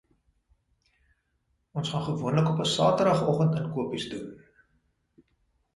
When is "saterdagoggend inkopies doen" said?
2.75-4.29